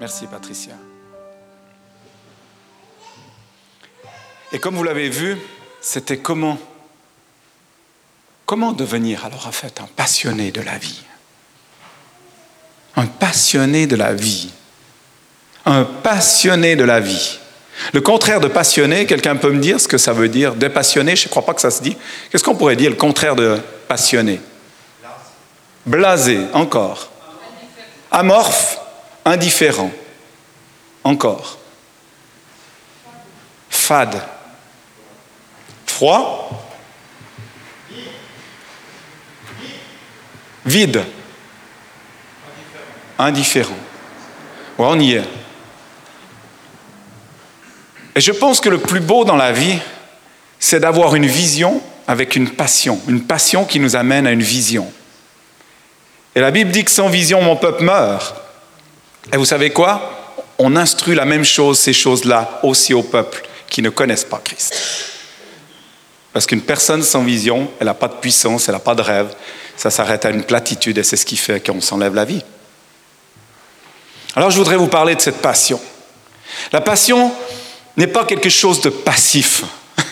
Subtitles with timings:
[0.00, 0.74] Merci Patricia.
[4.52, 5.36] Et comme vous l'avez vu,
[5.80, 6.58] c'était comment
[8.44, 11.00] Comment devenir alors en fait un passionné de la vie?
[12.96, 14.50] Un passionné de la vie.
[15.64, 17.38] Un passionné de la vie.
[17.94, 21.26] Le contraire de passionné, quelqu'un peut me dire ce que ça veut dire Dépassionné, je
[21.26, 21.96] ne crois pas que ça se dit.
[22.30, 24.40] Qu'est-ce qu'on pourrait dire le contraire de passionné?
[25.86, 27.10] Blasé, encore.
[28.10, 28.78] Amorphe,
[29.24, 29.90] indifférent,
[31.04, 31.58] encore.
[33.70, 34.22] Fade.
[35.86, 36.50] Froid.
[40.64, 41.02] Vide.
[43.18, 43.76] Indifférent.
[44.78, 45.24] Ouais, on y est.
[48.14, 49.78] Et je pense que le plus beau dans la vie,
[50.58, 54.92] c'est d'avoir une vision avec une passion, une passion qui nous amène à une vision.
[56.34, 58.41] Et la Bible dit que sans vision, mon peuple meurt.
[59.30, 60.34] Et vous savez quoi?
[60.58, 64.74] On instruit la même chose, ces choses-là, aussi au peuple qui ne connaissent pas Christ.
[66.32, 69.34] Parce qu'une personne sans vision, elle n'a pas de puissance, elle n'a pas de rêve,
[69.76, 72.42] ça s'arrête à une platitude et c'est ce qui fait qu'on s'enlève la vie.
[74.34, 75.80] Alors je voudrais vous parler de cette passion.
[76.72, 77.32] La passion
[77.96, 79.64] n'est pas quelque chose de passif.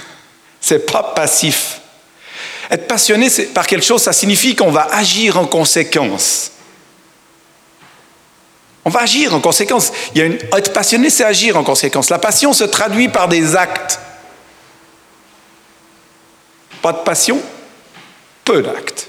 [0.61, 1.80] c'est pas passif.
[2.70, 6.52] Être passionné par quelque chose, ça signifie qu'on va agir en conséquence.
[8.84, 9.92] On va agir en conséquence.
[10.14, 10.39] Il y a une...
[10.56, 12.11] Être passionné, c'est agir en conséquence.
[12.11, 14.00] La passion se traduit par des actes.
[16.83, 17.41] Pas de passion,
[18.45, 19.08] peu d'actes.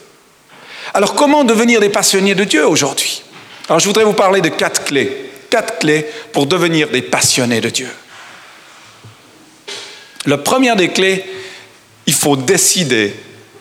[0.94, 3.24] Alors comment devenir des passionnés de Dieu aujourd'hui?
[3.70, 5.32] Alors je voudrais vous parler de quatre clés.
[5.50, 7.90] Quatre clés pour devenir des passionnés de Dieu.
[10.26, 11.26] La première des clés,
[12.06, 13.16] il faut décider,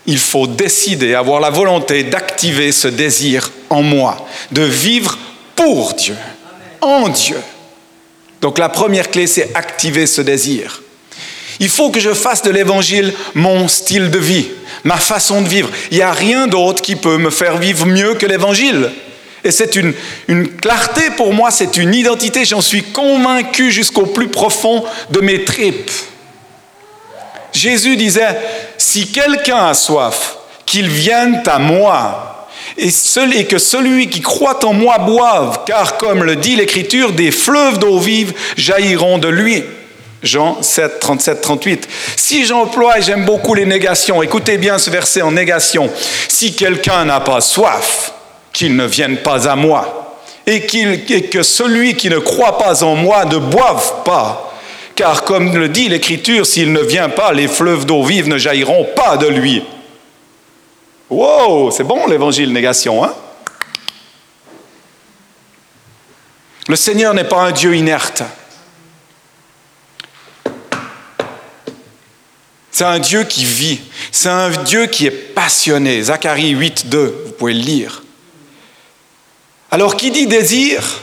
[0.07, 5.17] il faut décider, avoir la volonté d'activer ce désir en moi, de vivre
[5.61, 6.17] pour Dieu,
[6.81, 7.39] en Dieu.
[8.41, 10.83] Donc la première clé, c'est activer ce désir.
[11.59, 14.49] Il faut que je fasse de l'évangile mon style de vie,
[14.85, 15.69] ma façon de vivre.
[15.91, 18.91] Il n'y a rien d'autre qui peut me faire vivre mieux que l'évangile.
[19.45, 19.93] Et c'est une,
[20.29, 25.45] une, clarté pour moi, c'est une identité, j'en suis convaincu jusqu'au plus profond de mes
[25.45, 25.91] tripes.
[27.53, 28.39] Jésus disait,
[28.79, 32.40] si quelqu'un a soif, qu'il vienne à moi,
[32.81, 37.79] et, que celui qui croit en moi boive, car comme le dit l'Écriture, des fleuves
[37.79, 39.63] d'eau vive jailliront de lui.
[40.23, 41.89] Jean 7, 37, 38.
[42.17, 45.91] Si j'emploie, et j'aime beaucoup les négations, écoutez bien ce verset en négation,
[46.29, 48.13] si quelqu'un n'a pas soif,
[48.53, 50.17] qu'il ne vienne pas à moi,
[50.47, 54.53] et, et que celui qui ne croit pas en moi ne boive pas.
[54.95, 58.89] Car comme le dit l'Écriture, s'il ne vient pas, les fleuves d'eau vive ne jailliront
[58.95, 59.63] pas de lui.
[61.11, 63.13] Wow, c'est bon l'évangile négation, hein?
[66.69, 68.23] Le Seigneur n'est pas un Dieu inerte.
[72.71, 73.81] C'est un Dieu qui vit.
[74.13, 76.01] C'est un Dieu qui est passionné.
[76.01, 78.05] Zacharie 8, 2, vous pouvez le lire.
[79.73, 81.03] Alors, qui dit désir?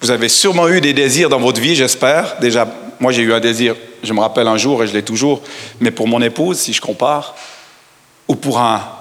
[0.00, 2.38] Vous avez sûrement eu des désirs dans votre vie, j'espère.
[2.40, 2.66] Déjà,
[3.00, 5.42] moi j'ai eu un désir, je me rappelle un jour et je l'ai toujours,
[5.80, 7.34] mais pour mon épouse, si je compare,
[8.28, 8.99] ou pour un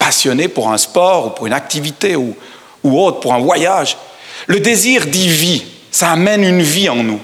[0.00, 2.34] passionné, pour un sport, ou pour une activité, ou,
[2.82, 3.96] ou autre, pour un voyage.
[4.48, 5.62] Le désir dit vie.
[5.92, 7.20] Ça amène une vie en nous.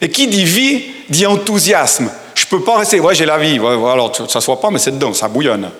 [0.00, 2.10] Et qui dit vie dit enthousiasme.
[2.34, 4.60] Je ne peux pas rester, ouais, j'ai la vie, ouais, alors ça ne se voit
[4.60, 5.70] pas, mais c'est dedans, ça bouillonne.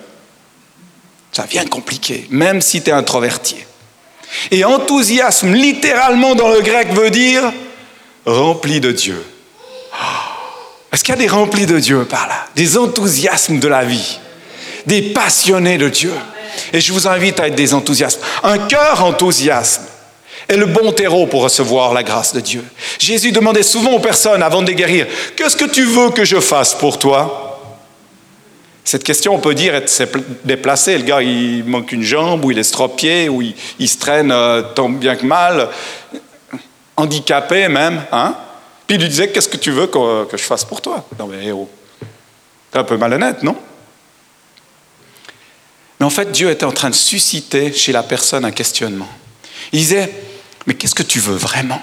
[1.32, 3.56] Ça vient compliqué, même si tu es introverti.
[4.50, 7.52] Et enthousiasme, littéralement dans le grec, veut dire
[8.26, 9.24] rempli de Dieu.
[10.92, 12.46] Est-ce qu'il y a des remplis de Dieu par là?
[12.56, 14.18] Des enthousiasmes de la vie,
[14.86, 16.12] des passionnés de Dieu.
[16.72, 18.20] Et je vous invite à être des enthousiasmes.
[18.42, 19.84] Un cœur enthousiasme
[20.48, 22.64] est le bon terreau pour recevoir la grâce de Dieu.
[22.98, 26.40] Jésus demandait souvent aux personnes avant de les guérir, qu'est-ce que tu veux que je
[26.40, 27.46] fasse pour toi?
[28.84, 30.08] Cette question, on peut dire, être
[30.44, 30.98] déplacée.
[30.98, 34.62] Le gars, il manque une jambe, ou il est estropié, ou il, se traîne euh,
[34.74, 35.68] tant bien que mal,
[36.96, 38.02] handicapé même.
[38.10, 38.34] Hein?
[38.86, 41.04] Puis il lui disait, qu'est-ce que tu veux que, que, je fasse pour toi?
[41.18, 41.70] Non mais héros,
[42.72, 43.54] t'es un peu malhonnête, non?
[46.00, 49.08] Mais en fait, Dieu était en train de susciter chez la personne un questionnement.
[49.72, 50.10] Il disait,
[50.66, 51.82] mais qu'est-ce que tu veux vraiment?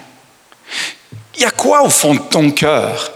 [1.35, 3.11] Il y a quoi au fond de ton cœur?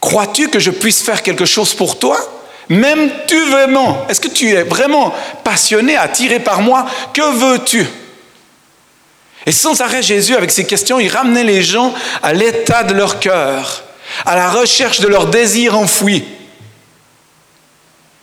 [0.00, 2.18] Crois-tu que je puisse faire quelque chose pour toi?
[2.70, 6.86] M'aimes-tu vraiment Est-ce que tu es vraiment passionné, attiré par moi?
[7.12, 7.86] Que veux-tu?
[9.44, 11.92] Et sans arrêt, Jésus, avec ces questions, il ramenait les gens
[12.22, 13.84] à l'état de leur cœur,
[14.24, 16.24] à la recherche de leur désir enfoui.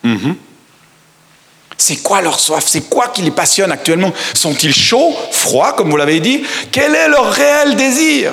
[0.02, 0.34] Mhm.
[1.82, 2.64] C'est quoi leur soif?
[2.68, 4.12] C'est quoi qui les passionne actuellement?
[4.34, 6.44] Sont-ils chauds, froids, comme vous l'avez dit?
[6.70, 8.32] Quel est leur réel désir?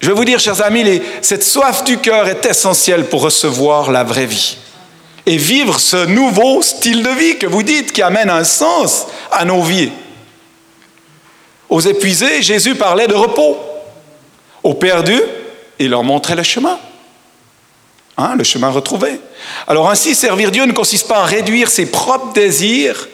[0.00, 4.04] Je vais vous dire, chers amis, cette soif du cœur est essentielle pour recevoir la
[4.04, 4.58] vraie vie
[5.24, 9.46] et vivre ce nouveau style de vie que vous dites qui amène un sens à
[9.46, 9.90] nos vies.
[11.70, 13.56] Aux épuisés, Jésus parlait de repos.
[14.62, 15.22] Aux perdus,
[15.78, 16.78] il leur montrait le chemin.
[18.18, 19.20] Hein, le chemin retrouvé.
[19.66, 23.08] Alors ainsi, servir Dieu ne consiste pas à réduire ses propres désirs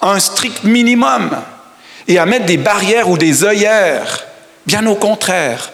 [0.00, 1.30] à un strict minimum
[2.08, 4.24] et à mettre des barrières ou des œillères.
[4.66, 5.72] Bien au contraire.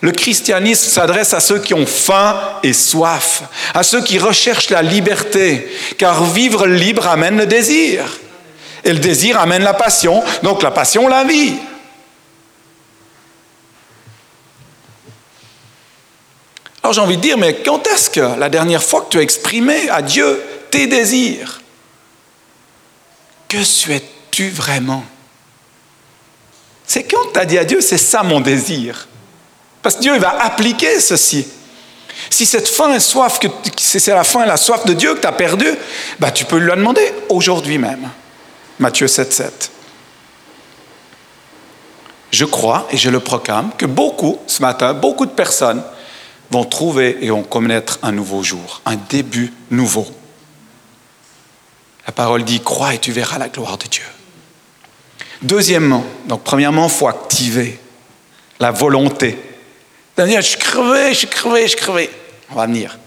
[0.00, 3.42] Le christianisme s'adresse à ceux qui ont faim et soif,
[3.74, 5.68] à ceux qui recherchent la liberté,
[5.98, 8.04] car vivre libre amène le désir.
[8.84, 11.54] Et le désir amène la passion, donc la passion, la vie.
[16.82, 19.22] Alors j'ai envie de dire, mais quand est-ce que la dernière fois que tu as
[19.22, 21.60] exprimé à Dieu tes désirs
[23.48, 25.04] Que souhaites-tu vraiment?
[26.86, 29.08] C'est quand tu as dit à Dieu, c'est ça mon désir.
[29.80, 31.46] Parce que Dieu il va appliquer ceci.
[32.28, 33.38] Si cette faim et soif,
[33.76, 35.66] c'est la faim et la soif de Dieu que tu as perdu,
[36.18, 38.08] bah, tu peux lui demander aujourd'hui même.
[38.78, 39.70] Matthieu 7, 7.
[42.30, 45.82] Je crois et je le proclame que beaucoup, ce matin, beaucoup de personnes
[46.52, 50.06] vont trouver et vont connaître un nouveau jour, un début nouveau.
[52.06, 54.04] La parole dit, crois et tu verras la gloire de Dieu.
[55.40, 57.80] Deuxièmement, donc premièrement, il faut activer
[58.60, 59.38] la volonté.
[60.16, 62.10] Daniel, je suis crevé, je suis crevé, je suis crevé.
[62.50, 62.98] On va venir.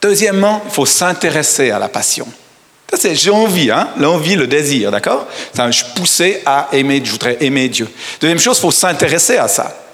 [0.00, 2.28] Deuxièmement, il faut s'intéresser à la passion.
[2.94, 5.26] C'est j'ai envie, hein, l'envie, le désir, d'accord?
[5.54, 7.90] Je suis poussé à aimer, je voudrais aimer Dieu.
[8.20, 9.87] Deuxième chose, il faut s'intéresser à ça.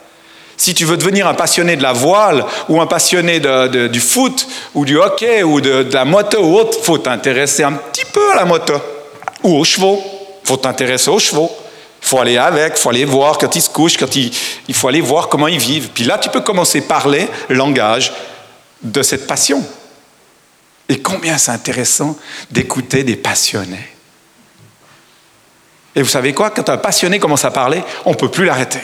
[0.56, 3.40] Si tu veux devenir un passionné de la voile ou un passionné
[3.88, 8.04] du foot ou du hockey ou de, la moto ou autre, faut t'intéresser un petit
[8.04, 8.74] peu à la moto
[9.42, 10.02] ou aux chevaux.
[10.44, 11.50] faut t'intéresser aux chevaux.
[12.00, 14.32] Faut aller avec, faut aller voir quand ils se couchent, quand il
[14.74, 15.88] faut aller voir comment ils vivent.
[15.94, 18.12] Puis là, tu peux commencer à parler le langage
[18.82, 19.64] de cette passion.
[20.88, 22.16] Et combien c'est intéressant
[22.50, 23.88] d'écouter des passionnés.
[25.96, 26.50] Et vous savez quoi?
[26.50, 28.80] Quand un passionné commence à parler, on ne peut plus l'arrêter.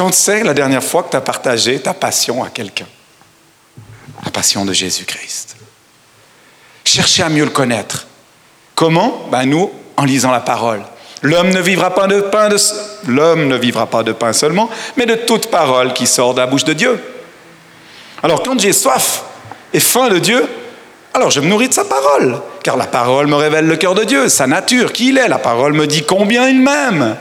[0.00, 2.86] Quand c'est la dernière fois que tu as partagé ta passion à quelqu'un
[4.24, 5.56] La passion de Jésus-Christ.
[6.84, 8.06] Cherchez à mieux le connaître.
[8.74, 9.28] Comment?
[9.30, 10.80] Ben Nous, en lisant la parole.
[11.20, 12.56] L'homme ne vivra pas de pain, de...
[13.08, 16.46] l'homme ne vivra pas de pain seulement, mais de toute parole qui sort de la
[16.46, 16.98] bouche de Dieu.
[18.22, 19.24] Alors quand j'ai soif
[19.74, 20.48] et faim de Dieu,
[21.12, 24.04] alors je me nourris de sa parole, car la parole me révèle le cœur de
[24.04, 25.28] Dieu, sa nature, qui il est.
[25.28, 27.18] La parole me dit combien il m'aime.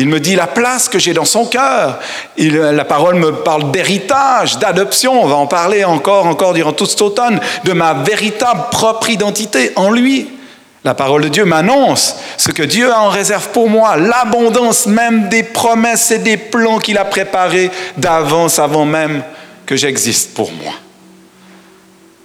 [0.00, 1.98] Il me dit la place que j'ai dans son cœur.
[2.38, 5.22] la parole me parle d'héritage, d'adoption.
[5.22, 9.72] On va en parler encore, encore durant tout cet automne, de ma véritable propre identité
[9.76, 10.30] en lui.
[10.84, 15.28] La parole de Dieu m'annonce ce que Dieu a en réserve pour moi, l'abondance même
[15.28, 19.22] des promesses et des plans qu'il a préparés d'avance avant même
[19.66, 20.72] que j'existe pour moi.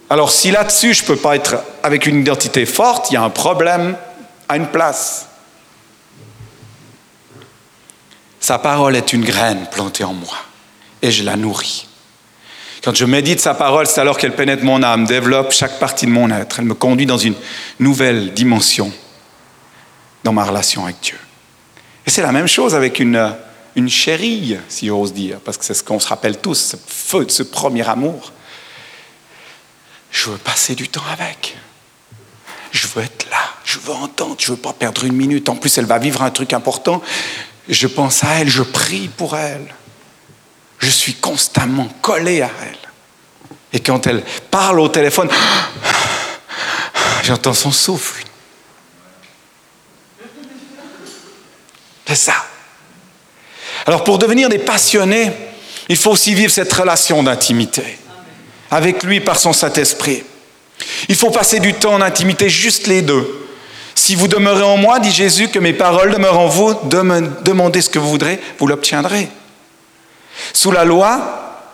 [0.08, 3.22] Alors si là-dessus je ne peux pas être avec une identité forte, il y a
[3.22, 3.96] un problème
[4.48, 5.26] à une place.
[8.46, 10.36] Sa parole est une graine plantée en moi
[11.02, 11.88] et je la nourris.
[12.84, 16.12] Quand je médite sa parole, c'est alors qu'elle pénètre mon âme, développe chaque partie de
[16.12, 16.60] mon être.
[16.60, 17.34] Elle me conduit dans une
[17.80, 18.92] nouvelle dimension
[20.22, 21.18] dans ma relation avec Dieu.
[22.06, 23.34] Et c'est la même chose avec une,
[23.74, 27.26] une chérie, si j'ose dire, parce que c'est ce qu'on se rappelle tous, ce feu,
[27.28, 28.30] ce premier amour.
[30.12, 31.56] Je veux passer du temps avec.
[32.70, 35.48] Je veux être là, je veux entendre, je veux pas perdre une minute.
[35.48, 37.02] En plus, elle va vivre un truc important
[37.74, 39.74] je pense à elle, je prie pour elle.
[40.78, 42.78] Je suis constamment collé à elle.
[43.72, 45.28] Et quand elle parle au téléphone,
[47.24, 48.24] j'entends son souffle.
[52.06, 52.46] C'est ça.
[53.86, 55.32] Alors pour devenir des passionnés,
[55.88, 57.98] il faut aussi vivre cette relation d'intimité
[58.70, 60.24] avec lui par son Saint-Esprit.
[61.08, 63.45] Il faut passer du temps en intimité, juste les deux.
[63.96, 67.90] Si vous demeurez en moi, dit Jésus, que mes paroles demeurent en vous, demandez ce
[67.90, 69.28] que vous voudrez, vous l'obtiendrez.
[70.52, 71.64] Sous la loi,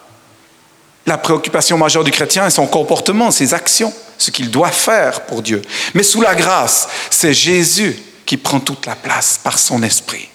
[1.04, 5.42] la préoccupation majeure du chrétien est son comportement, ses actions, ce qu'il doit faire pour
[5.42, 5.60] Dieu.
[5.94, 10.28] Mais sous la grâce, c'est Jésus qui prend toute la place par son esprit.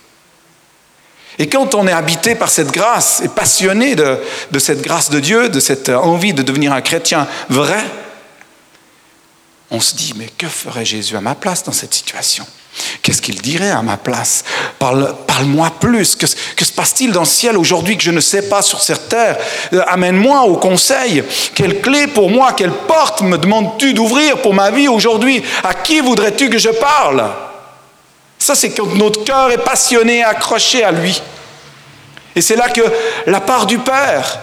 [1.39, 4.19] Et quand on est habité par cette grâce et passionné de,
[4.51, 7.79] de cette grâce de Dieu, de cette envie de devenir un chrétien vrai,
[9.69, 12.45] on se dit, mais que ferait Jésus à ma place dans cette situation?
[13.01, 14.43] Qu'est-ce qu'il dirait à ma place?
[14.79, 16.15] Parle, moi plus.
[16.15, 19.37] Que, se passe-t-il dans le ciel aujourd'hui que je ne sais pas sur cette terre?
[19.73, 21.23] Euh, Amène-moi au conseil.
[21.55, 25.43] Quelle clé pour moi, quelle porte me demandes-tu d'ouvrir pour ma vie aujourd'hui?
[25.63, 27.27] À qui voudrais-tu que je parle?
[28.39, 31.21] Ça, c'est quand notre cœur est passionné, accroché à lui.
[32.35, 32.81] Et c'est là que
[33.25, 34.39] la part du Père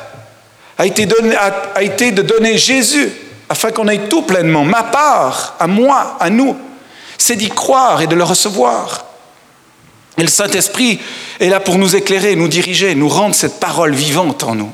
[0.77, 3.13] a été de donner Jésus
[3.49, 4.65] afin qu'on ait tout pleinement.
[4.65, 6.57] Ma part, à moi, à nous
[7.19, 9.07] c'est d'y croire et de le recevoir.
[10.19, 11.01] Et le Saint-Esprit
[11.41, 14.73] est là pour nous éclairer, nous diriger, nous rendre cette parole vivante en nous.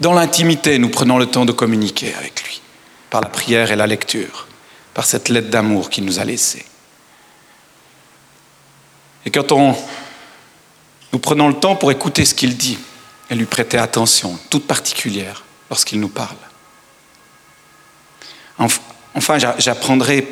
[0.00, 2.62] Dans l'intimité, nous prenons le temps de communiquer avec lui,
[3.10, 4.46] par la prière et la lecture,
[4.94, 6.64] par cette lettre d'amour qu'il nous a laissée.
[9.26, 9.76] Et quand on,
[11.12, 12.78] nous prenons le temps pour écouter ce qu'il dit
[13.30, 16.36] et lui prêter attention, toute particulière, lorsqu'il nous parle,
[19.14, 20.26] Enfin, j'apprendrai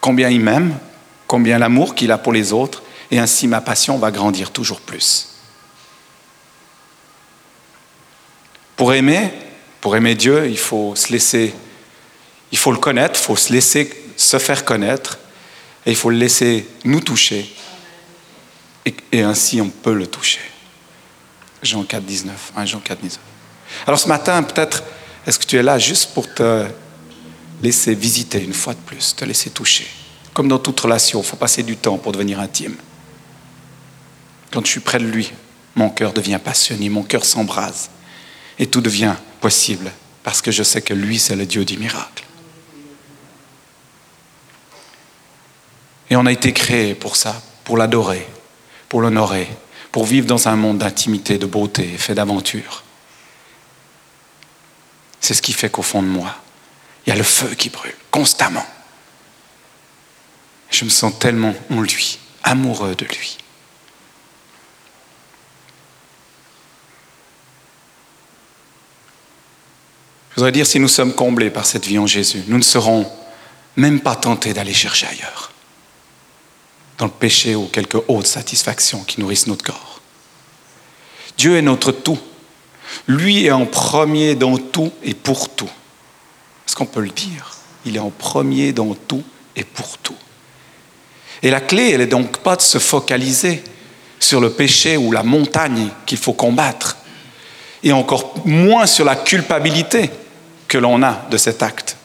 [0.00, 0.78] combien il m'aime,
[1.26, 5.36] combien l'amour qu'il a pour les autres, et ainsi ma passion va grandir toujours plus.
[8.76, 9.30] Pour aimer,
[9.80, 11.54] pour aimer Dieu, il faut se laisser,
[12.52, 15.18] il faut le connaître, il faut se laisser se faire connaître,
[15.84, 17.54] et il faut le laisser nous toucher,
[18.84, 20.40] et, et ainsi on peut le toucher.
[21.62, 23.20] Jean 4, 19, 1 Jean 4, 19.
[23.86, 24.82] Alors ce matin, peut-être,
[25.26, 26.66] est-ce que tu es là juste pour te
[27.62, 29.86] laisser visiter une fois de plus, te laisser toucher?
[30.32, 32.76] Comme dans toute relation, il faut passer du temps pour devenir intime.
[34.52, 35.32] Quand je suis près de lui,
[35.74, 37.90] mon cœur devient passionné, mon cœur s'embrase.
[38.58, 39.90] Et tout devient possible
[40.22, 42.24] parce que je sais que lui, c'est le Dieu du miracle.
[46.08, 48.26] Et on a été créé pour ça, pour l'adorer,
[48.88, 49.48] pour l'honorer,
[49.96, 52.84] pour vivre dans un monde d'intimité, de beauté, fait d'aventure.
[55.20, 56.34] C'est ce qui fait qu'au fond de moi,
[57.06, 58.66] il y a le feu qui brûle constamment.
[60.68, 63.38] Je me sens tellement en lui, amoureux de lui.
[70.32, 73.10] Je voudrais dire, si nous sommes comblés par cette vie en Jésus, nous ne serons
[73.76, 75.52] même pas tentés d'aller chercher ailleurs,
[76.98, 80.00] dans le péché ou quelque autre satisfaction qui nourrisse notre corps.
[81.36, 82.18] Dieu est notre tout.
[83.06, 85.70] Lui est en premier dans tout et pour tout.
[86.66, 87.56] Est-ce qu'on peut le dire?
[87.84, 89.22] Il est en premier dans tout
[89.54, 90.16] et pour tout.
[91.42, 93.62] Et la clé, elle n'est donc pas de se focaliser
[94.18, 96.96] sur le péché ou la montagne qu'il faut combattre,
[97.82, 100.10] et encore moins sur la culpabilité
[100.66, 101.96] que l'on a de cet acte,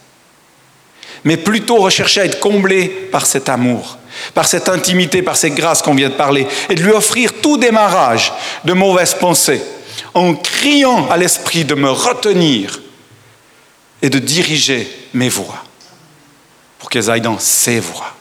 [1.24, 3.98] mais plutôt rechercher à être comblé par cet amour,
[4.34, 7.56] par cette intimité, par cette grâce qu'on vient de parler, et de lui offrir tout
[7.56, 8.32] démarrage
[8.64, 9.62] de mauvaises pensées,
[10.14, 12.80] en criant à l'esprit de me retenir
[14.02, 15.64] et de diriger mes voix
[16.78, 18.14] pour qu'elles aillent dans ses voix.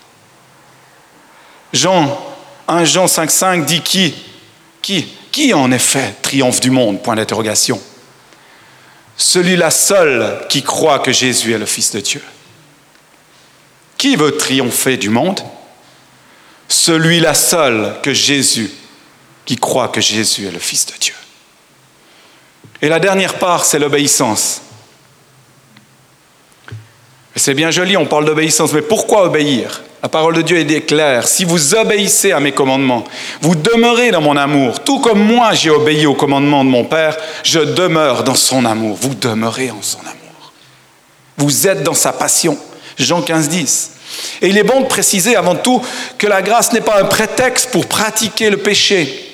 [1.73, 2.19] Jean,
[2.67, 4.13] 1 Jean 5,5 dit qui
[4.81, 7.01] Qui Qui en effet triomphe du monde?
[7.01, 7.81] Point d'interrogation.
[9.17, 12.23] Celui-là seul qui croit que Jésus est le Fils de Dieu.
[13.97, 15.39] Qui veut triompher du monde?
[16.71, 18.71] Celui-là seul que Jésus,
[19.43, 21.13] qui croit que Jésus est le Fils de Dieu.
[22.81, 24.61] Et la dernière part, c'est l'obéissance.
[27.35, 29.81] C'est bien joli, on parle d'obéissance, mais pourquoi obéir?
[30.01, 31.27] La parole de Dieu est claire.
[31.27, 33.03] Si vous obéissez à mes commandements,
[33.41, 34.81] vous demeurez dans mon amour.
[34.81, 38.97] Tout comme moi j'ai obéi aux commandements de mon Père, je demeure dans son amour.
[38.99, 40.53] Vous demeurez en son amour.
[41.35, 42.57] Vous êtes dans sa passion.
[42.97, 43.91] Jean 15, 10.
[44.41, 45.81] Et il est bon de préciser avant tout
[46.17, 49.31] que la grâce n'est pas un prétexte pour pratiquer le péché.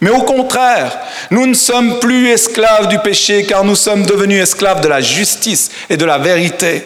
[0.00, 0.98] Mais au contraire,
[1.30, 5.70] nous ne sommes plus esclaves du péché car nous sommes devenus esclaves de la justice
[5.90, 6.84] et de la vérité.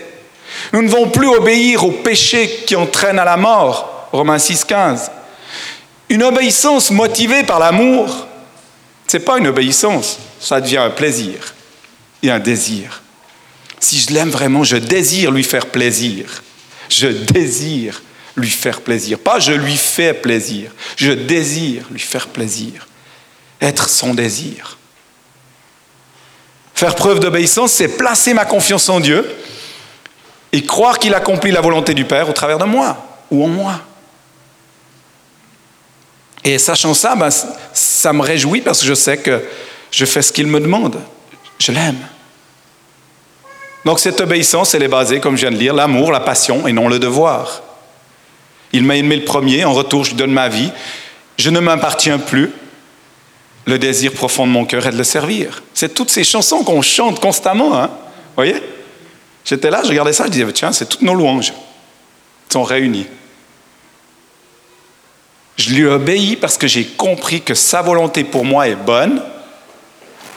[0.73, 4.09] Nous ne devons plus obéir au péché qui entraîne à la mort.
[4.13, 5.11] Romains 6, 15.
[6.09, 8.27] Une obéissance motivée par l'amour,
[9.07, 11.55] ce n'est pas une obéissance, ça devient un plaisir
[12.23, 13.03] et un désir.
[13.81, 16.43] Si je l'aime vraiment, je désire lui faire plaisir.
[16.89, 18.03] Je désire
[18.37, 19.19] lui faire plaisir.
[19.19, 22.87] Pas je lui fais plaisir, je désire lui faire plaisir.
[23.61, 24.79] Être son désir.
[26.75, 29.33] Faire preuve d'obéissance, c'est placer ma confiance en Dieu
[30.53, 33.81] et croire qu'il accomplit la volonté du Père au travers de moi ou en moi.
[36.43, 37.31] Et sachant ça, ben,
[37.73, 39.43] ça me réjouit parce que je sais que
[39.91, 41.01] je fais ce qu'il me demande.
[41.59, 42.07] Je l'aime.
[43.85, 46.73] Donc cette obéissance, elle est basée, comme je viens de lire, l'amour, la passion et
[46.73, 47.63] non le devoir.
[48.73, 50.71] Il m'a aimé le premier, en retour je lui donne ma vie.
[51.39, 52.51] Je ne m'appartiens plus.
[53.67, 55.63] Le désir profond de mon cœur est de le servir.
[55.73, 57.91] C'est toutes ces chansons qu'on chante constamment, hein
[58.37, 58.57] voyez?
[59.45, 61.53] J'étais là, je regardais ça, je disais, tiens, c'est toutes nos louanges
[62.55, 63.07] sont réunies.
[65.57, 69.21] Je lui obéis parce que j'ai compris que sa volonté pour moi est bonne,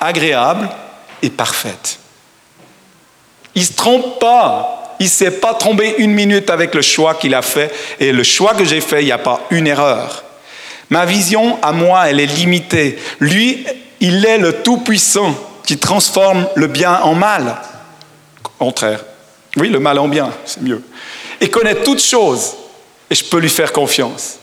[0.01, 0.67] agréable
[1.21, 1.99] et parfaite.
[3.57, 4.95] Il ne se trompe pas.
[4.99, 7.73] Il ne s'est pas trompé une minute avec le choix qu'il a fait.
[7.99, 10.23] Et le choix que j'ai fait, il n'y a pas une erreur.
[10.91, 12.99] Ma vision à moi, elle est limitée.
[13.19, 13.65] Lui,
[13.99, 15.33] il est le Tout-Puissant
[15.65, 17.55] qui transforme le bien en mal.
[18.59, 19.03] Contraire.
[19.55, 20.83] Oui, le mal en bien, c'est mieux.
[21.41, 22.53] Et connaît toutes choses.
[23.09, 24.37] Et je peux lui faire confiance.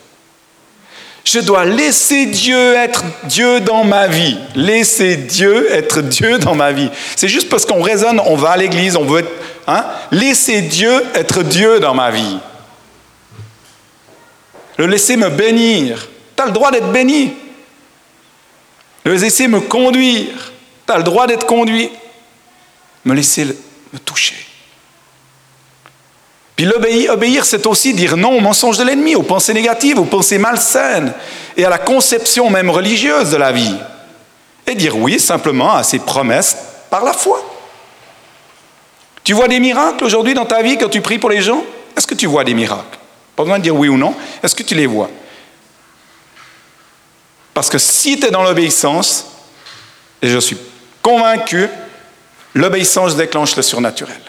[1.25, 4.37] Je dois laisser Dieu être Dieu dans ma vie.
[4.53, 6.89] Laisser Dieu être Dieu dans ma vie.
[7.15, 9.31] C'est juste parce qu'on raisonne, on va à l'église, on veut être...
[9.67, 9.83] Hein?
[10.11, 12.37] Laisser Dieu être Dieu dans ma vie.
[14.77, 16.07] Le laisser me bénir.
[16.35, 17.33] Tu as le droit d'être béni.
[19.03, 20.51] Le laisser me conduire.
[20.85, 21.89] Tu as le droit d'être conduit.
[23.03, 24.35] Me laisser me toucher.
[26.55, 30.05] Puis l'obéir, obéir, c'est aussi dire non au mensonge de l'ennemi, aux pensées négatives, aux
[30.05, 31.13] pensées malsaines
[31.57, 33.75] et à la conception même religieuse de la vie.
[34.65, 36.57] Et dire oui simplement à ses promesses
[36.89, 37.43] par la foi.
[39.23, 41.63] Tu vois des miracles aujourd'hui dans ta vie quand tu pries pour les gens?
[41.97, 42.99] Est-ce que tu vois des miracles?
[43.35, 44.13] Pas besoin de dire oui ou non.
[44.41, 45.09] Est-ce que tu les vois?
[47.53, 49.25] Parce que si tu es dans l'obéissance,
[50.21, 50.57] et je suis
[51.01, 51.67] convaincu,
[52.53, 54.21] l'obéissance déclenche le surnaturel.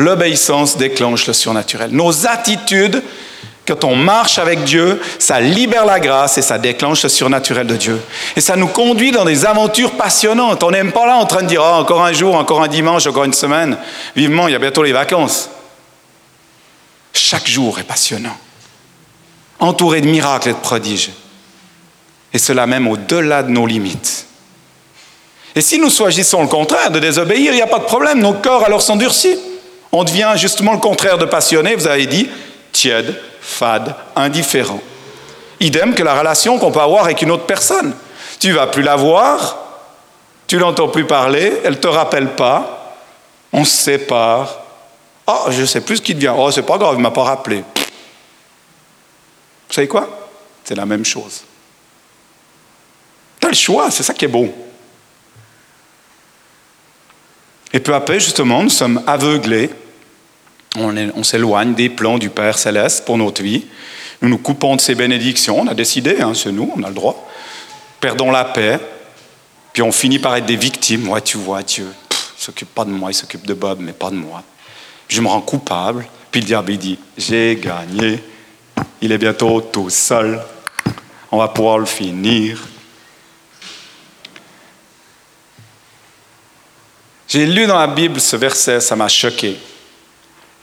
[0.00, 1.90] L'obéissance déclenche le surnaturel.
[1.90, 3.02] Nos attitudes,
[3.68, 7.76] quand on marche avec Dieu, ça libère la grâce et ça déclenche le surnaturel de
[7.76, 8.00] Dieu.
[8.34, 10.62] Et ça nous conduit dans des aventures passionnantes.
[10.62, 13.06] On n'aime pas là en train de dire oh, encore un jour, encore un dimanche,
[13.06, 13.76] encore une semaine.
[14.16, 15.50] Vivement, il y a bientôt les vacances.
[17.12, 18.38] Chaque jour est passionnant.
[19.58, 21.10] Entouré de miracles et de prodiges.
[22.32, 24.26] Et cela même au-delà de nos limites.
[25.54, 28.20] Et si nous choisissons le contraire, de désobéir, il n'y a pas de problème.
[28.20, 29.49] Nos corps alors s'endurcissent.
[29.92, 32.28] On devient justement le contraire de passionné, vous avez dit,
[32.72, 34.80] tiède, fade, indifférent.
[35.58, 37.94] Idem que la relation qu'on peut avoir avec une autre personne.
[38.38, 39.58] Tu vas plus la voir,
[40.46, 42.96] tu l'entends plus parler, elle te rappelle pas,
[43.52, 44.60] on se sépare.
[45.26, 46.32] Oh, je sais plus ce qui devient.
[46.36, 47.64] Oh, c'est pas grave, il m'a pas rappelé.
[49.68, 50.08] Vous savez quoi?
[50.64, 51.42] C'est la même chose.
[53.40, 54.52] Tu as le choix, c'est ça qui est beau.
[57.72, 59.70] Et peu à peu, justement, nous sommes aveuglés
[60.76, 63.64] on, s'éloigne des plans du Père céleste pour notre vie.
[64.22, 65.60] Nous nous coupons de ses bénédictions.
[65.60, 67.28] On a décidé, hein, c'est nous, on a le droit.
[68.00, 68.78] Perdons la paix.
[69.72, 71.08] Puis on finit par être des victimes.
[71.08, 74.10] Ouais, tu vois, Dieu, il s'occupe pas de moi, il s'occupe de Bob, mais pas
[74.10, 74.42] de moi.
[75.08, 76.06] je me rends coupable.
[76.30, 78.22] Puis le diable, dit J'ai gagné.
[79.00, 80.40] Il est bientôt tout seul.
[81.32, 82.60] On va pouvoir le finir.
[87.30, 89.56] J'ai lu dans la Bible ce verset, ça m'a choqué.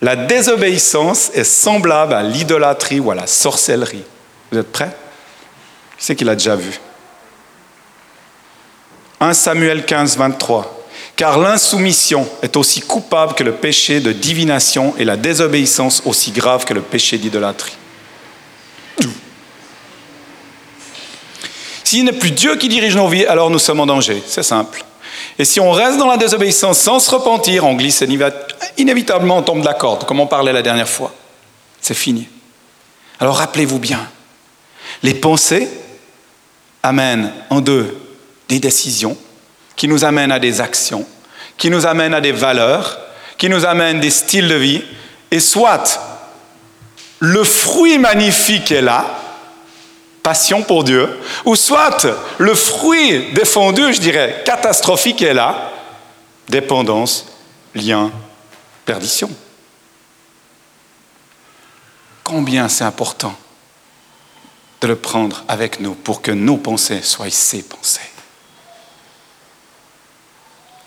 [0.01, 4.03] La désobéissance est semblable à l'idolâtrie ou à la sorcellerie.
[4.51, 4.95] Vous êtes prêts?
[5.97, 6.77] Qui c'est qui l'a déjà vu
[9.21, 10.87] 1 Samuel 15, 23.
[11.15, 16.65] Car l'insoumission est aussi coupable que le péché de divination et la désobéissance aussi grave
[16.65, 17.77] que le péché d'idolâtrie.
[21.85, 24.21] S'il n'est plus Dieu qui dirige nos vies, alors nous sommes en danger.
[24.27, 24.83] C'est simple.
[25.39, 28.03] Et si on reste dans la désobéissance sans se repentir, on glisse
[28.77, 31.13] inévitablement, on tombe de la corde, comme on parlait la dernière fois.
[31.79, 32.27] C'est fini.
[33.19, 34.07] Alors rappelez-vous bien,
[35.03, 35.67] les pensées
[36.81, 37.97] amènent en deux
[38.49, 39.17] des décisions
[39.75, 41.05] qui nous amènent à des actions,
[41.57, 42.99] qui nous amènent à des valeurs,
[43.37, 44.81] qui nous amènent des styles de vie,
[45.29, 45.99] et soit
[47.19, 49.05] le fruit magnifique est là,
[50.27, 52.05] passion pour Dieu, ou soit
[52.37, 55.71] le fruit défendu, je dirais, catastrophique est là,
[56.49, 57.27] dépendance,
[57.73, 58.11] lien,
[58.83, 59.29] perdition.
[62.25, 63.37] Combien c'est important
[64.81, 68.11] de le prendre avec nous pour que nos pensées soient ses pensées.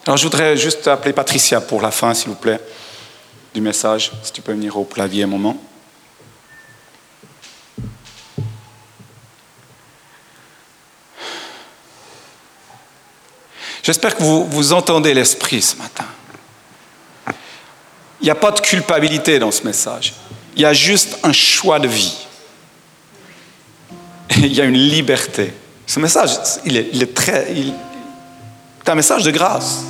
[0.04, 2.60] Alors je voudrais juste appeler Patricia pour la fin, s'il vous plaît,
[3.54, 5.56] du message, si tu peux venir au clavier un moment.
[13.90, 16.04] J'espère que vous, vous entendez l'esprit ce matin.
[18.20, 20.14] Il n'y a pas de culpabilité dans ce message.
[20.54, 22.16] Il y a juste un choix de vie.
[24.36, 25.52] il y a une liberté.
[25.88, 26.30] Ce message,
[26.64, 27.52] il est, très...
[28.84, 29.82] c'est un message de grâce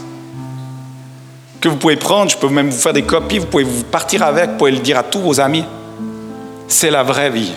[1.61, 4.23] que vous pouvez prendre, je peux même vous faire des copies, vous pouvez vous partir
[4.23, 5.67] avec, vous pouvez le dire à tous vos amis.
[6.69, 7.53] C'est la vraie vie.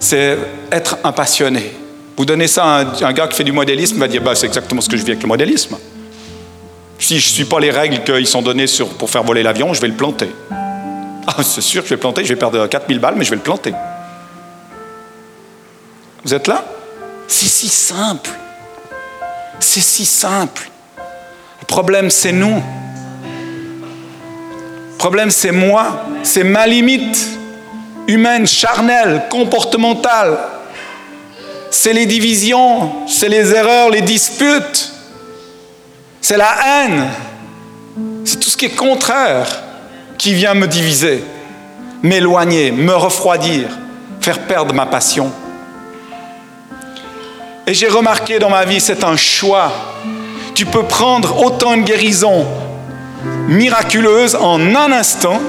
[0.00, 0.38] C'est
[0.72, 1.74] être un passionné.
[2.16, 4.46] Vous donnez ça à un, gars qui fait du modélisme, il va dire bah, c'est
[4.46, 5.76] exactement ce que je vis avec le modélisme.
[6.98, 8.64] Si je ne suis pas les règles qui sont données
[8.98, 10.30] pour faire voler l'avion, je vais le planter.
[11.26, 13.36] Ah, c'est sûr je vais le planter, je vais perdre 4000 balles, mais je vais
[13.36, 13.74] le planter.
[16.24, 16.64] Vous êtes là?
[17.28, 18.30] C'est si simple.
[19.60, 20.70] C'est si simple.
[21.60, 22.62] Le problème, c'est nous.
[24.92, 26.04] Le problème, c'est moi.
[26.22, 27.28] C'est ma limite
[28.08, 30.38] humaine, charnelle, comportementale.
[31.78, 34.92] C'est les divisions, c'est les erreurs, les disputes.
[36.22, 37.06] C'est la haine.
[38.24, 39.62] C'est tout ce qui est contraire
[40.16, 41.22] qui vient me diviser,
[42.02, 43.68] m'éloigner, me refroidir,
[44.22, 45.30] faire perdre ma passion.
[47.66, 49.70] Et j'ai remarqué dans ma vie, c'est un choix.
[50.54, 52.46] Tu peux prendre autant une guérison
[53.48, 55.42] miraculeuse en un instant,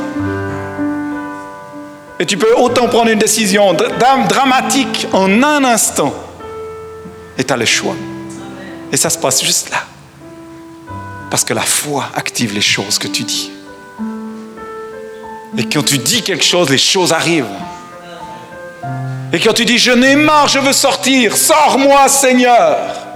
[2.19, 3.75] et tu peux autant prendre une décision
[4.27, 6.13] dramatique en un instant.
[7.37, 7.95] Et tu as le choix.
[8.91, 9.83] Et ça se passe juste là.
[11.29, 13.51] Parce que la foi active les choses que tu dis.
[15.57, 17.45] Et quand tu dis quelque chose, les choses arrivent.
[19.33, 23.06] Et quand tu dis, je n'ai marre, je veux sortir, sors-moi Seigneur.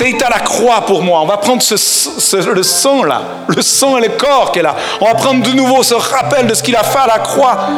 [0.00, 1.20] T'es à la croix pour moi.
[1.20, 4.74] On va prendre le sang là, le sang et le corps est là.
[4.98, 7.68] On va prendre de nouveau ce rappel de ce qu'il a fait à la croix.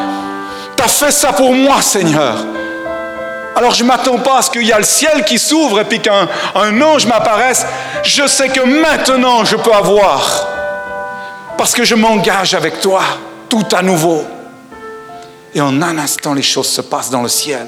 [0.77, 2.37] Tu as fait ça pour moi, Seigneur.
[3.57, 5.85] Alors je ne m'attends pas à ce qu'il y a le ciel qui s'ouvre et
[5.85, 6.29] puis qu'un
[6.81, 7.67] ange m'apparaisse.
[8.05, 10.47] Je sais que maintenant je peux avoir.
[11.59, 13.03] Parce que je m'engage avec toi
[13.49, 14.23] tout à nouveau.
[15.57, 17.67] Et en un instant, les choses se passent dans le ciel.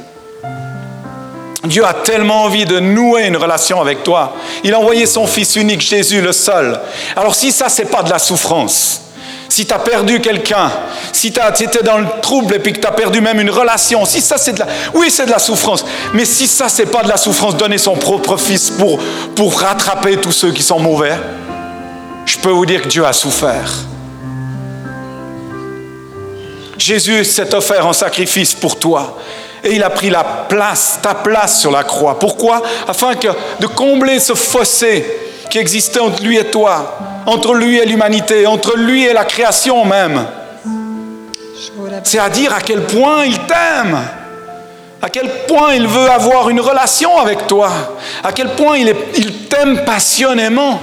[1.64, 4.36] Dieu a tellement envie de nouer une relation avec toi.
[4.62, 6.78] Il a envoyé son Fils unique, Jésus, le seul.
[7.16, 9.00] Alors si ça, c'est pas de la souffrance,
[9.48, 10.70] si tu as perdu quelqu'un,
[11.12, 14.04] si tu étais dans le trouble et puis que tu as perdu même une relation,
[14.04, 14.66] si ça c'est de la...
[14.94, 15.84] Oui, c'est de la souffrance.
[16.12, 18.98] Mais si ça c'est pas de la souffrance, donner son propre fils pour,
[19.34, 21.16] pour rattraper tous ceux qui sont mauvais,
[22.26, 23.70] je peux vous dire que Dieu a souffert.
[26.76, 29.16] Jésus s'est offert en sacrifice pour toi.
[29.64, 32.18] Et il a pris la place, ta place sur la croix.
[32.18, 32.62] Pourquoi?
[32.86, 33.12] Afin
[33.58, 35.04] de combler ce fossé
[35.48, 39.84] qui existait entre lui et toi, entre lui et l'humanité, entre lui et la création
[39.84, 40.26] même.
[42.02, 43.98] C'est à dire à quel point il t'aime,
[45.00, 47.70] à quel point il veut avoir une relation avec toi,
[48.22, 50.80] à quel point il, il t'aime passionnément.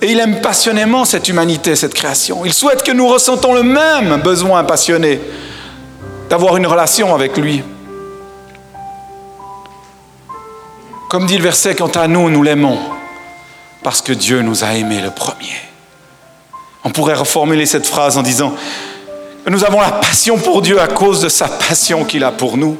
[0.00, 2.44] Et il aime passionnément cette humanité, cette création.
[2.44, 5.20] Il souhaite que nous ressentons le même besoin passionné
[6.32, 7.62] d'avoir une relation avec lui.
[11.10, 12.78] Comme dit le verset, quant à nous, nous l'aimons
[13.82, 15.60] parce que Dieu nous a aimés le premier.
[16.84, 18.54] On pourrait reformuler cette phrase en disant
[19.46, 22.78] nous avons la passion pour Dieu à cause de sa passion qu'il a pour nous.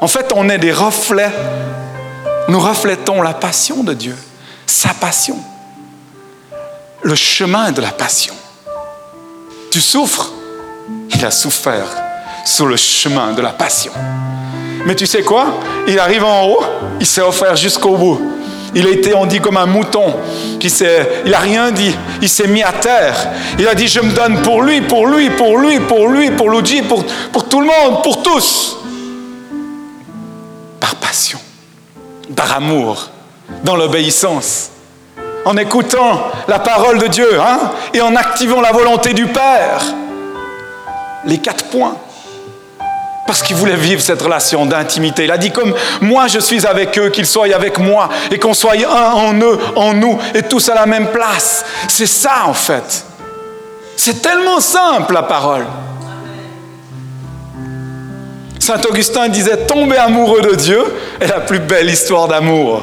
[0.00, 1.32] En fait, on est des reflets.
[2.48, 4.16] Nous reflétons la passion de Dieu,
[4.64, 5.38] sa passion
[7.02, 8.34] le chemin de la passion.
[9.70, 10.32] Tu souffres
[11.14, 12.05] Il a souffert
[12.46, 13.92] sur le chemin de la passion.
[14.86, 15.60] Mais tu sais quoi?
[15.88, 16.64] Il arrive en haut,
[17.00, 18.20] il s'est offert jusqu'au bout.
[18.74, 20.14] Il a été, on dit, comme un mouton.
[20.60, 20.68] Qui
[21.24, 21.94] il n'a rien dit.
[22.20, 23.16] Il s'est mis à terre.
[23.58, 26.50] Il a dit, je me donne pour lui, pour lui, pour lui, pour lui, pour
[26.50, 28.76] Luigi, pour, pour tout le monde, pour tous.
[30.78, 31.38] Par passion,
[32.34, 33.08] par amour,
[33.64, 34.70] dans l'obéissance
[35.46, 39.80] en écoutant la parole de Dieu hein, et en activant la volonté du Père.
[41.24, 41.96] Les quatre points.
[43.26, 45.24] Parce qu'il voulait vivre cette relation d'intimité.
[45.24, 48.54] Il a dit comme moi je suis avec eux, qu'ils soient avec moi et qu'on
[48.54, 51.64] soit un en eux, en nous et tous à la même place.
[51.88, 53.04] C'est ça en fait.
[53.96, 55.66] C'est tellement simple la parole.
[58.58, 60.82] Saint Augustin disait tomber amoureux de Dieu
[61.20, 62.82] est la plus belle histoire d'amour.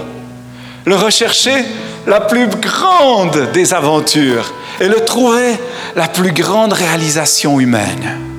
[0.85, 1.65] Le rechercher,
[2.07, 5.57] la plus grande des aventures et le trouver
[5.95, 8.32] la plus grande réalisation humaine.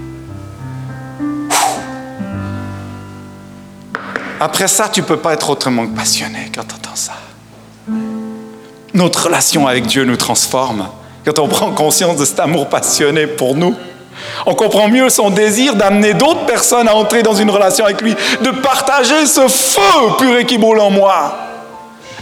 [4.44, 7.14] Après ça, tu ne peux pas être autrement que passionné quand tu entends ça.
[8.92, 10.87] Notre relation avec Dieu nous transforme
[11.24, 13.74] quand on prend conscience de cet amour passionné pour nous.
[14.44, 18.14] On comprend mieux son désir d'amener d'autres personnes à entrer dans une relation avec lui,
[18.42, 19.80] de partager ce feu
[20.18, 21.38] pur qui brûle en moi.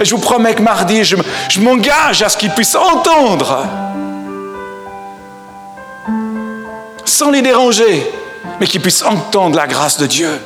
[0.00, 1.16] Et je vous promets que mardi, je,
[1.58, 3.66] m'engage à ce qu'ils puissent entendre,
[7.04, 8.08] sans les déranger,
[8.60, 10.38] mais qu'ils puissent entendre la grâce de Dieu.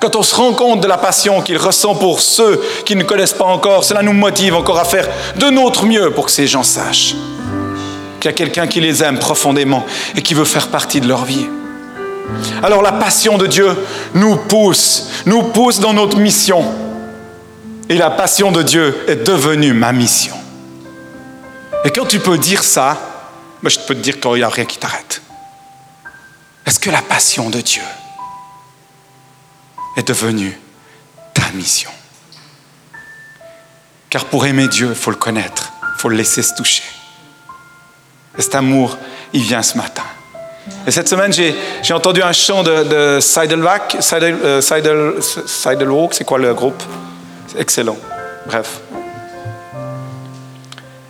[0.00, 3.32] Quand on se rend compte de la passion qu'il ressent pour ceux qui ne connaissent
[3.32, 6.62] pas encore, cela nous motive encore à faire de notre mieux pour que ces gens
[6.62, 7.14] sachent
[8.20, 11.24] qu'il y a quelqu'un qui les aime profondément et qui veut faire partie de leur
[11.24, 11.46] vie.
[12.62, 13.70] Alors la passion de Dieu
[14.14, 16.64] nous pousse, nous pousse dans notre mission.
[17.88, 20.34] Et la passion de Dieu est devenue ma mission.
[21.84, 22.98] Et quand tu peux dire ça,
[23.62, 25.22] moi je peux te dire qu'il n'y a rien qui t'arrête.
[26.66, 27.82] Est-ce que la passion de Dieu
[29.96, 30.58] est devenue
[31.34, 31.90] ta mission
[34.10, 36.82] Car pour aimer Dieu, il faut le connaître, il faut le laisser se toucher.
[38.38, 38.98] Et cet amour,
[39.32, 40.04] il vient ce matin.
[40.86, 43.96] Et cette semaine, j'ai entendu un chant de, de Seidelwalk.
[44.12, 46.82] Euh, c'est quoi le groupe?
[47.56, 47.96] Excellent.
[48.46, 48.80] Bref.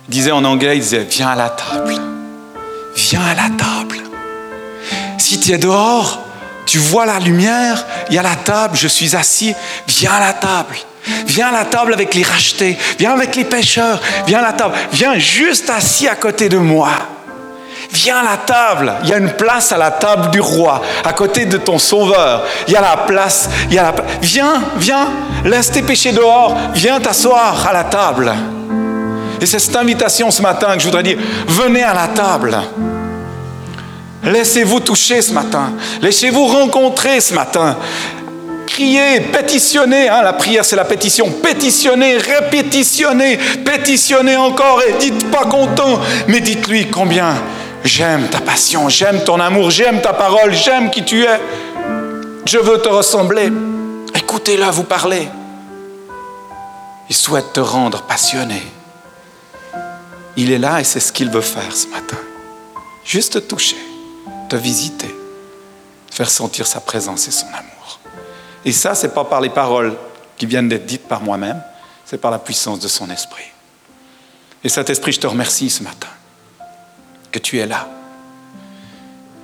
[0.07, 1.95] Il disait en anglais, il disait, viens à la table.
[2.95, 3.97] Viens à la table.
[5.17, 6.21] Si tu es dehors,
[6.65, 9.53] tu vois la lumière, il y a la table, je suis assis,
[9.87, 10.75] viens à la table.
[11.25, 14.75] Viens à la table avec les rachetés, viens avec les pêcheurs, viens à la table,
[14.91, 16.89] viens juste assis à côté de moi.
[17.91, 18.93] Viens à la table.
[19.03, 22.43] Il y a une place à la table du roi, à côté de ton sauveur.
[22.67, 23.49] Il y a la place.
[23.69, 23.95] Il y a la...
[24.21, 25.07] Viens, viens,
[25.45, 26.55] laisse tes péchés dehors.
[26.73, 28.33] Viens t'asseoir à la table.
[29.39, 31.17] Et c'est cette invitation ce matin que je voudrais dire.
[31.47, 32.57] Venez à la table.
[34.27, 35.73] Laissez-vous toucher ce matin.
[36.01, 37.77] Laissez-vous rencontrer ce matin.
[38.67, 40.09] Criez, pétitionnez.
[40.09, 41.31] Hein, la prière, c'est la pétition.
[41.31, 47.35] Pétitionnez, répétitionnez, pétitionnez encore et dites pas content, mais dites-lui combien
[47.83, 51.39] J'aime ta passion, j'aime ton amour, j'aime ta parole, j'aime qui tu es.
[52.45, 53.49] Je veux te ressembler.
[54.13, 55.27] Écoutez-le vous parler.
[57.09, 58.61] Il souhaite te rendre passionné.
[60.35, 62.17] Il est là et c'est ce qu'il veut faire ce matin.
[63.05, 63.77] Juste te toucher,
[64.47, 65.13] te visiter,
[66.11, 67.99] faire sentir sa présence et son amour.
[68.65, 69.95] Et ça, ce n'est pas par les paroles
[70.37, 71.61] qui viennent d'être dites par moi-même,
[72.05, 73.45] c'est par la puissance de son esprit.
[74.63, 76.07] Et cet esprit, je te remercie ce matin
[77.31, 77.87] que tu es là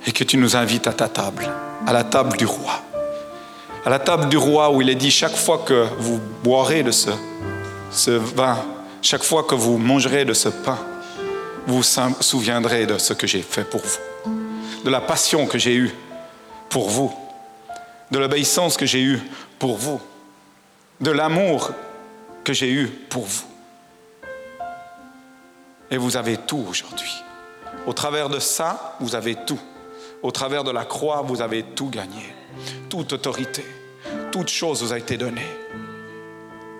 [0.06, 1.48] et que tu nous invites à ta table,
[1.86, 2.82] à la table du roi.
[3.84, 6.90] À la table du roi où il est dit chaque fois que vous boirez de
[6.90, 7.10] ce,
[7.90, 8.58] ce vin,
[9.02, 10.78] chaque fois que vous mangerez de ce pain,
[11.66, 13.98] vous vous souviendrez de ce que j'ai fait pour vous,
[14.84, 15.90] de la passion que j'ai eue
[16.68, 17.12] pour vous,
[18.10, 19.20] de l'obéissance que j'ai eue
[19.58, 20.00] pour vous,
[21.00, 21.70] de l'amour
[22.44, 23.44] que j'ai eu pour vous.
[25.90, 27.22] Et vous avez tout aujourd'hui.
[27.86, 29.60] Au travers de ça, vous avez tout.
[30.22, 32.34] Au travers de la croix, vous avez tout gagné.
[32.88, 33.64] Toute autorité,
[34.30, 35.48] toute chose vous a été donnée.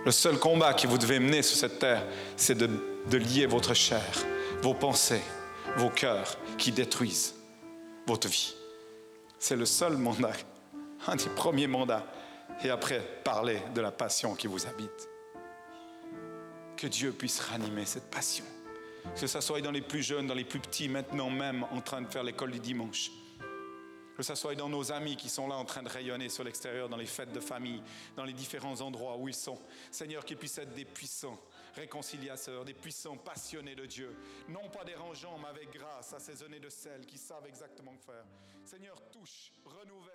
[0.04, 2.02] Le seul combat que vous devez mener sur cette terre,
[2.36, 2.68] c'est de,
[3.10, 4.02] de lier votre chair,
[4.62, 5.22] vos pensées,
[5.76, 7.34] vos cœurs qui détruisent
[8.06, 8.54] votre vie.
[9.38, 10.32] C'est le seul mandat,
[11.06, 12.06] un des premiers mandats.
[12.62, 15.08] Et après, parler de la passion qui vous habite.
[16.76, 18.44] Que Dieu puisse ranimer cette passion
[19.12, 22.02] que ce soit dans les plus jeunes, dans les plus petits, maintenant même en train
[22.02, 23.10] de faire l'école du dimanche.
[24.16, 26.88] Que ce soit dans nos amis qui sont là en train de rayonner sur l'extérieur,
[26.88, 27.82] dans les fêtes de famille,
[28.16, 29.58] dans les différents endroits où ils sont.
[29.90, 31.38] Seigneur, qu'ils puissent être des puissants
[31.74, 34.16] réconciliateurs, des puissants passionnés de Dieu.
[34.48, 38.24] Non pas dérangeants, mais avec grâce, assaisonnés de sel, qui savent exactement faire.
[38.64, 40.13] Seigneur, touche, renouvelle.